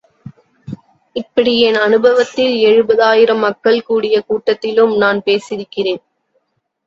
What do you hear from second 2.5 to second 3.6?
எழுபதாயிரம்